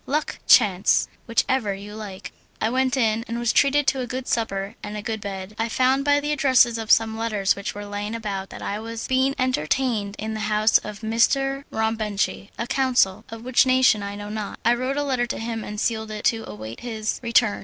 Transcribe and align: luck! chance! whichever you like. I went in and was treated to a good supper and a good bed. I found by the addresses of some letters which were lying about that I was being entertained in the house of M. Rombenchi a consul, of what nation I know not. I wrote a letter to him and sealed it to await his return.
luck! 0.07 0.39
chance! 0.47 1.07
whichever 1.27 1.75
you 1.75 1.93
like. 1.93 2.31
I 2.59 2.71
went 2.71 2.97
in 2.97 3.23
and 3.27 3.37
was 3.37 3.53
treated 3.53 3.85
to 3.85 3.99
a 3.99 4.07
good 4.07 4.27
supper 4.27 4.73
and 4.81 4.97
a 4.97 5.01
good 5.03 5.21
bed. 5.21 5.55
I 5.59 5.69
found 5.69 6.03
by 6.03 6.19
the 6.21 6.31
addresses 6.31 6.79
of 6.79 6.89
some 6.89 7.15
letters 7.15 7.55
which 7.55 7.75
were 7.75 7.85
lying 7.85 8.15
about 8.15 8.49
that 8.49 8.63
I 8.63 8.79
was 8.79 9.05
being 9.07 9.35
entertained 9.37 10.15
in 10.17 10.33
the 10.33 10.39
house 10.49 10.79
of 10.79 11.03
M. 11.03 11.11
Rombenchi 11.11 12.49
a 12.57 12.65
consul, 12.65 13.25
of 13.29 13.45
what 13.45 13.63
nation 13.63 14.01
I 14.01 14.15
know 14.15 14.29
not. 14.29 14.59
I 14.65 14.73
wrote 14.73 14.97
a 14.97 15.03
letter 15.03 15.27
to 15.27 15.37
him 15.37 15.63
and 15.63 15.79
sealed 15.79 16.09
it 16.09 16.25
to 16.25 16.49
await 16.49 16.79
his 16.79 17.19
return. 17.21 17.59